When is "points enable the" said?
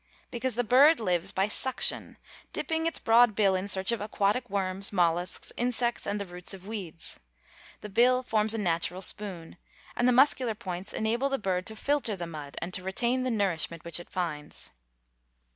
10.55-11.37